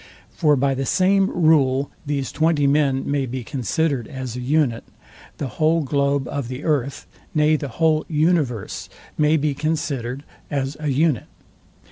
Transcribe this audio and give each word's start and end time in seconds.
For 0.31 0.55
by 0.55 0.73
the 0.73 0.87
same 0.87 1.27
rule 1.29 1.91
these 2.07 2.31
twenty 2.31 2.65
men 2.65 3.03
may 3.05 3.27
be 3.27 3.43
considered 3.43 4.07
as 4.07 4.35
a 4.35 4.39
unit. 4.41 4.83
The 5.37 5.45
whole 5.61 5.83
globe 5.83 6.27
of 6.27 6.47
the 6.47 6.63
earth, 6.63 7.05
nay 7.35 7.55
the 7.55 7.67
whole 7.67 8.07
universe, 8.09 8.89
may 9.15 9.37
be 9.37 9.53
considered 9.53 10.23
as 10.49 10.75
a 10.79 10.87
unit. 10.87 11.27